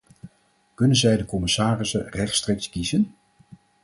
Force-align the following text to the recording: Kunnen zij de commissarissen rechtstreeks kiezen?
Kunnen 0.73 0.95
zij 0.97 1.17
de 1.17 1.25
commissarissen 1.25 2.07
rechtstreeks 2.09 2.69
kiezen? 2.69 3.15